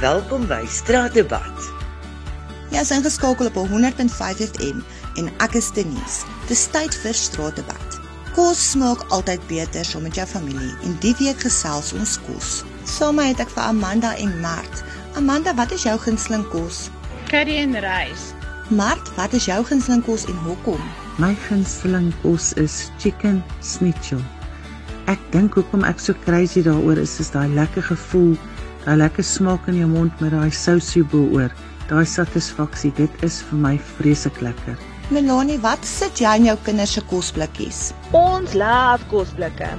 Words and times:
Welkom 0.00 0.46
by 0.48 0.62
Straatdebat. 0.64 1.64
Jy 2.72 2.80
is 2.80 2.88
ingeskakel 2.94 3.50
op 3.50 3.56
100.5 3.68 4.38
FM 4.46 4.78
en 5.20 5.26
ek 5.44 5.58
is 5.58 5.66
Denise. 5.76 6.22
Dis 6.48 6.62
tyd 6.72 6.94
vir 7.02 7.12
Straatdebat. 7.12 7.98
Kos 8.32 8.62
smaak 8.70 9.02
altyd 9.12 9.44
beter 9.50 9.84
saam 9.84 10.06
met 10.08 10.16
jou 10.16 10.24
familie 10.30 10.70
en 10.88 10.94
die 11.04 11.12
week 11.18 11.44
gesels 11.44 11.90
ons 11.92 12.14
kos. 12.30 12.62
Saam 12.88 13.20
het 13.20 13.42
ek 13.44 13.52
vir 13.52 13.66
Amanda 13.66 14.14
en 14.16 14.32
Mart. 14.40 14.80
Amanda, 15.20 15.52
wat 15.60 15.76
is 15.76 15.84
jou 15.84 15.98
gunsteling 16.00 16.46
kos? 16.48 16.86
Curry 17.28 17.58
en 17.60 17.76
rys. 17.84 18.30
Mart, 18.72 19.12
wat 19.20 19.36
is 19.36 19.50
jou 19.52 19.60
gunsteling 19.68 20.00
kos 20.08 20.24
en 20.32 20.40
hoekom? 20.46 20.80
My 21.20 21.34
gunsteling 21.50 22.08
kos 22.24 22.54
is 22.56 22.86
chicken 22.96 23.42
schnitzel. 23.60 24.24
Ek 25.12 25.20
dink 25.36 25.60
hoekom 25.60 25.84
ek 25.84 26.00
so 26.00 26.16
crazy 26.24 26.64
daaroor 26.64 27.04
is, 27.04 27.18
is 27.20 27.34
daai 27.36 27.52
lekker 27.52 27.84
gevoel, 27.92 28.38
daai 28.84 28.96
lekker 29.00 29.26
smaak 29.26 29.68
in 29.68 29.80
jou 29.80 29.88
mond 29.90 30.22
met 30.22 30.32
daai 30.34 30.50
sousie 30.50 31.04
bo-oor. 31.12 31.52
Daai 31.90 32.04
satisfaksie, 32.06 32.92
dit 32.96 33.24
is 33.26 33.40
vir 33.48 33.62
my 33.64 33.74
vreeslik 33.96 34.40
lekker. 34.44 34.78
Melanie, 35.10 35.58
wat 35.58 35.82
sit 35.84 36.20
jy 36.22 36.36
in 36.38 36.46
jou 36.46 36.56
kinders 36.66 36.92
se 36.94 37.02
kosblikkies? 37.10 37.80
Ons 38.14 38.54
love 38.54 39.06
kosblikke. 39.10 39.72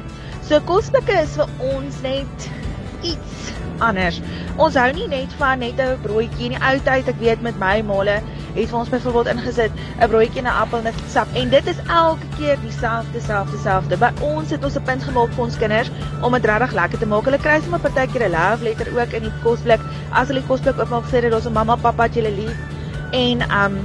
So 0.48 0.60
kosblikke 0.68 1.22
is 1.24 1.38
vir 1.40 1.54
ons 1.72 2.02
net 2.04 2.52
iets 3.02 3.52
anders. 3.82 4.20
Ons 4.62 4.78
hou 4.80 4.92
nie 4.94 5.08
net 5.10 5.34
van 5.40 5.60
net 5.60 5.80
'n 5.80 5.98
broodjie 6.04 6.50
nie. 6.50 6.62
Ou 6.62 6.78
tyd, 6.80 7.08
ek 7.08 7.20
weet 7.20 7.42
met 7.42 7.58
my 7.60 7.82
maale 7.82 8.22
het 8.54 8.74
ons 8.74 8.90
byvoorbeeld 8.90 9.28
ingesit 9.28 9.72
'n 10.00 10.08
broodjie 10.08 10.42
en 10.42 10.48
'n 10.48 10.60
appel 10.62 10.80
en 10.80 10.88
'n 10.88 11.10
sap 11.10 11.28
en 11.34 11.50
dit 11.50 11.68
is 11.68 11.80
elke 11.88 12.28
keer 12.38 12.58
dieselfde, 12.62 13.12
dieselfde, 13.12 13.52
dieselfde. 13.52 13.98
By 13.98 14.12
ons 14.22 14.50
het 14.50 14.64
ons 14.64 14.76
'n 14.76 14.84
punt 14.84 15.04
gemaak 15.04 15.34
vir 15.34 15.44
ons 15.44 15.58
kinders 15.58 15.92
om 16.22 16.32
dit 16.32 16.46
regtig 16.46 16.72
lekker 16.72 17.00
te 17.00 17.06
maak. 17.06 17.24
Hulle 17.24 17.38
kry 17.38 17.62
sommer 17.62 17.80
partykeer 17.80 18.24
'n 18.24 18.32
love 18.32 18.64
letter 18.64 19.00
ook 19.00 19.12
in 19.12 19.24
die 19.24 19.34
kosblik. 19.44 19.80
As 20.12 20.28
hulle 20.28 20.40
die 20.40 20.48
kosblik 20.48 20.80
oopmaak, 20.80 21.06
sê 21.06 21.22
dit 21.22 21.34
ons 21.34 21.50
mamma, 21.50 21.76
pappa, 21.76 22.08
jy 22.08 22.22
lief. 22.22 22.58
En 23.12 23.42
um 23.42 23.80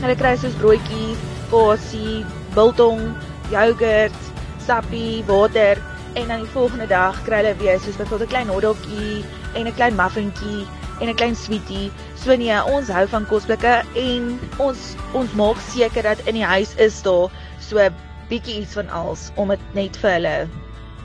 hulle 0.00 0.16
kry 0.16 0.36
soos 0.36 0.54
broodjies, 0.54 1.18
kosie, 1.50 2.24
biltong, 2.54 3.14
yoghurt, 3.50 4.20
sappie, 4.66 5.24
water 5.26 5.93
en 6.14 6.28
dan 6.28 6.42
die 6.44 6.50
volgende 6.54 6.86
dag 6.86 7.22
kry 7.26 7.42
hulle 7.42 7.56
weer 7.56 7.80
soos 7.80 7.96
byvoorbeeld 7.96 8.30
'n 8.30 8.32
klein 8.32 8.48
hotdoggie 8.48 9.24
en 9.54 9.66
'n 9.66 9.74
klein 9.74 9.94
muffinkie 9.94 10.66
en 11.00 11.08
'n 11.08 11.14
klein 11.14 11.36
sweetie. 11.36 11.90
So 12.14 12.36
nee, 12.36 12.64
ons 12.64 12.88
hou 12.88 13.08
van 13.08 13.26
kosblikke 13.26 13.82
en 13.94 14.40
ons 14.56 14.78
ons 15.12 15.32
maak 15.32 15.56
seker 15.74 16.02
dat 16.02 16.18
in 16.24 16.34
die 16.34 16.44
huis 16.44 16.74
is 16.74 17.02
daar 17.02 17.30
so 17.60 17.78
'n 17.78 17.94
bietjie 18.28 18.60
iets 18.60 18.72
van 18.72 18.88
alles 18.90 19.30
om 19.34 19.48
dit 19.48 19.60
net 19.72 19.96
vir 19.96 20.10
hulle 20.10 20.48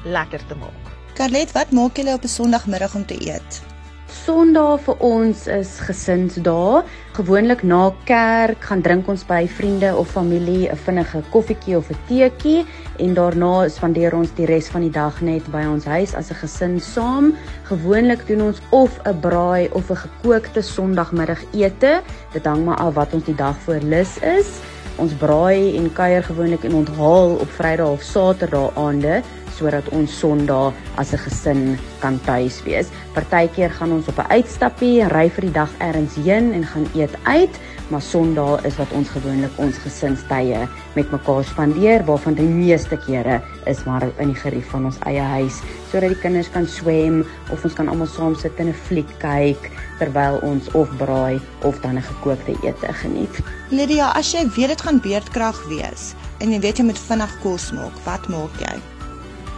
lekker 0.04 0.46
te 0.48 0.56
maak. 0.56 0.86
Carlet, 1.14 1.52
wat 1.52 1.72
maak 1.72 1.98
julle 1.98 2.14
op 2.14 2.24
'n 2.24 2.28
Sondagmiddag 2.28 2.96
om 2.96 3.06
te 3.06 3.18
eet? 3.20 3.62
Sondag 4.10 4.80
vir 4.88 5.04
ons 5.06 5.44
is 5.54 5.70
gesinsdae. 5.86 6.82
Gewoonlik 7.14 7.62
na 7.62 7.92
kerk 8.10 8.64
gaan 8.66 8.82
drink 8.82 9.10
ons 9.12 9.22
by 9.30 9.44
vriende 9.46 9.92
of 9.94 10.10
familie 10.18 10.70
'n 10.70 10.80
vinnige 10.86 11.22
koffietjie 11.30 11.78
of 11.78 11.92
'n 11.92 11.98
teetjie 12.08 12.66
en 12.98 13.14
daarna 13.14 13.70
spandeer 13.70 14.16
ons 14.16 14.32
die 14.34 14.46
res 14.46 14.68
van 14.68 14.82
die 14.82 14.90
dag 14.90 15.22
net 15.22 15.46
by 15.52 15.62
ons 15.62 15.86
huis 15.86 16.16
as 16.16 16.32
'n 16.32 16.42
gesin 16.42 16.80
saam. 16.80 17.36
Gewoonlik 17.70 18.26
doen 18.28 18.42
ons 18.42 18.62
of 18.72 19.00
'n 19.06 19.20
braai 19.20 19.70
of 19.74 19.92
'n 19.92 19.96
gekookte 19.96 20.62
Sondagmiddagete. 20.62 22.02
Dit 22.34 22.46
hang 22.46 22.66
maar 22.66 22.78
af 22.78 22.94
wat 22.94 23.14
ons 23.14 23.26
die 23.26 23.36
dag 23.36 23.56
voor 23.66 23.80
lus 23.84 24.18
is. 24.18 24.60
Ons 24.98 25.14
braai 25.14 25.78
en 25.78 25.94
kuier 25.94 26.24
gewoonlik 26.24 26.64
en 26.64 26.74
onthaal 26.74 27.36
op 27.36 27.50
Vrydag 27.50 27.88
of 27.88 28.02
Saterdag 28.02 28.76
aande 28.76 29.22
sodat 29.60 29.88
ons 29.96 30.20
Sondag 30.20 30.74
as 30.96 31.14
'n 31.14 31.24
gesin 31.26 31.80
kan 32.00 32.20
tuis 32.26 32.64
wees. 32.64 32.88
Partykeer 33.14 33.70
gaan 33.70 33.92
ons 33.92 34.08
op 34.08 34.20
'n 34.20 34.32
uitstappie, 34.32 35.08
ry 35.08 35.30
vir 35.30 35.42
die 35.42 35.58
dag 35.62 35.72
elders 35.80 36.16
heen 36.16 36.54
en 36.54 36.64
gaan 36.64 36.88
eet 36.96 37.16
uit, 37.24 37.56
maar 37.90 38.02
Sondag 38.02 38.66
is 38.66 38.78
wat 38.78 38.92
ons 38.92 39.10
gewoonlik 39.10 39.52
ons 39.58 39.78
gesinstye 39.78 40.68
met 40.96 41.12
mekaar 41.12 41.44
spandeer, 41.44 42.06
waarvan 42.06 42.34
die 42.34 42.48
meeste 42.48 42.98
kere 42.98 43.42
is 43.66 43.84
maar 43.86 44.04
in 44.18 44.28
die 44.34 44.42
gerief 44.42 44.70
van 44.70 44.86
ons 44.86 45.00
eie 45.06 45.22
huis, 45.22 45.62
sodat 45.92 46.10
die 46.10 46.22
kinders 46.22 46.50
kan 46.50 46.68
swem 46.68 47.26
of 47.52 47.64
ons 47.64 47.74
kan 47.74 47.90
almal 47.90 48.08
saam 48.08 48.36
sit 48.36 48.60
en 48.60 48.68
'n 48.68 48.74
fliek 48.74 49.10
kyk 49.20 49.72
terwyl 50.00 50.40
ons 50.42 50.70
of 50.72 50.90
braai 50.98 51.42
of 51.64 51.80
dan 51.82 51.98
'n 51.98 52.02
gekookte 52.04 52.56
ete 52.64 52.94
geniet. 52.94 53.36
Lydia, 53.70 54.12
as 54.16 54.32
jy 54.32 54.48
weet 54.56 54.68
dit 54.68 54.82
gaan 54.82 55.00
beerdkrag 55.00 55.68
wees 55.68 56.14
en 56.40 56.52
jy 56.52 56.60
weet 56.60 56.78
jy 56.78 56.86
moet 56.86 57.00
vinnig 57.00 57.34
kos 57.42 57.72
maak, 57.72 57.96
wat 58.06 58.28
maak 58.28 58.54
jy? 58.60 58.99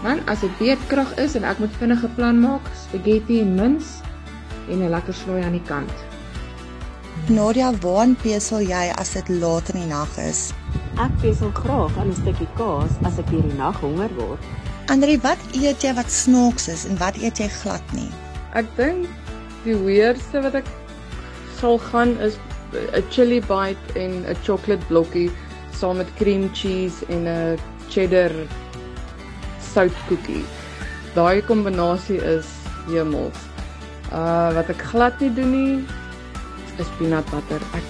Man, 0.02 0.22
as 0.26 0.40
dit 0.42 0.54
beerdkrag 0.58 1.12
is 1.22 1.36
en 1.38 1.44
ek 1.46 1.60
moet 1.62 1.76
vinnige 1.78 2.08
plan 2.18 2.40
maak, 2.42 2.66
spaghetti 2.74 3.36
en 3.44 3.52
mins 3.56 4.00
en 4.70 4.82
'n 4.82 4.90
lekker 4.90 5.14
slooi 5.14 5.44
aan 5.44 5.58
die 5.58 5.68
kant. 5.68 5.94
Nadia, 7.30 7.70
waaraan 7.84 8.16
besel 8.24 8.64
jy 8.66 8.90
as 8.98 9.14
dit 9.14 9.30
laat 9.30 9.70
in 9.70 9.80
die 9.82 9.90
nag 9.92 10.18
is? 10.18 10.54
Ek 10.98 11.14
besel 11.22 11.52
graag 11.54 11.98
aan 11.98 12.10
'n 12.10 12.18
stukkie 12.18 12.50
kaas 12.58 12.98
as 13.06 13.20
ek 13.20 13.30
deur 13.30 13.46
die 13.46 13.58
nag 13.58 13.78
honger 13.78 14.10
word. 14.18 14.42
Andri, 14.90 15.20
wat 15.22 15.38
eet 15.54 15.84
jy 15.84 15.94
wat 15.94 16.10
snaaks 16.10 16.68
is 16.68 16.86
en 16.86 16.98
wat 16.98 17.16
eet 17.22 17.38
jy 17.38 17.48
glad 17.62 17.94
nie? 17.94 18.10
Ek 18.54 18.66
dink 18.76 19.06
die 19.64 19.78
weerste 19.78 20.42
wat 20.42 20.56
ek 20.56 20.66
sal 21.60 21.78
gaan 21.78 22.18
is 22.18 22.40
'n 22.74 23.04
chili 23.10 23.40
bite 23.40 23.86
en 23.96 24.26
'n 24.26 24.36
chocolate 24.44 24.86
blokkie 24.90 25.30
saam 25.72 25.98
met 25.98 26.10
cream 26.16 26.50
cheese 26.54 27.06
en 27.10 27.28
'n 27.28 27.60
cheddar 27.90 28.32
soutkoekie. 29.74 30.44
Daai 31.16 31.42
kombinasie 31.48 32.20
is 32.36 32.48
hemels. 32.90 33.40
Uh 34.12 34.52
wat 34.56 34.70
ek 34.74 34.84
glad 34.92 35.20
nie 35.24 35.32
doen 35.34 35.52
nie 35.52 35.74
is 36.80 36.90
peanut 37.00 37.28
butter. 37.32 37.64
Ek 37.78 37.88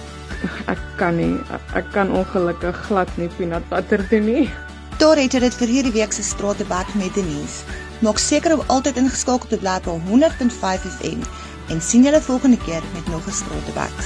ek 0.74 0.82
kan 0.98 1.16
nie 1.16 1.36
ek 1.78 1.86
kan 1.94 2.10
ongelukkig 2.10 2.76
glad 2.88 3.10
nie 3.20 3.30
peanut 3.38 3.66
butter 3.70 4.02
doen 4.10 4.26
nie. 4.26 4.50
Daar 4.98 5.18
het 5.18 5.34
dit 5.34 5.54
vir 5.60 5.68
hierdie 5.68 5.94
week 5.94 6.12
se 6.12 6.22
straatdebat 6.22 6.94
met 6.94 7.14
Denise. 7.14 7.64
Maak 8.02 8.18
seker 8.18 8.56
om 8.58 8.62
altyd 8.66 8.98
ingeskakel 9.02 9.48
te 9.48 9.58
bly 9.62 9.78
op 9.86 10.10
100.5 10.10 10.86
FM 10.98 11.22
en 11.70 11.80
sien 11.82 12.02
julle 12.02 12.20
volgende 12.20 12.58
keer 12.66 12.82
met 12.94 13.06
nog 13.08 13.26
'n 13.26 13.38
straatdebat. 13.42 13.98